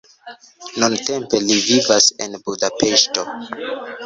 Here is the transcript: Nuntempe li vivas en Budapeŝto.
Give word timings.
Nuntempe 0.79 1.37
li 1.47 1.59
vivas 1.67 2.09
en 2.27 2.39
Budapeŝto. 2.49 3.29